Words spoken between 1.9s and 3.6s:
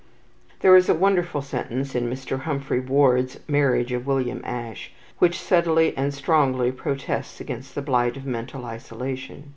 in Mrs. Humphry Ward's